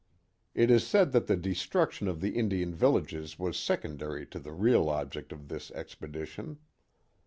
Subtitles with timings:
[0.55, 4.89] It is said that the destruction of the Indian villages was secondary to the real
[4.89, 6.57] object of this expedition.